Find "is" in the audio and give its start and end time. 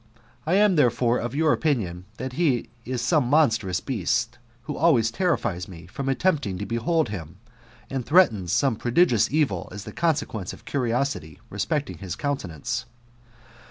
2.85-3.03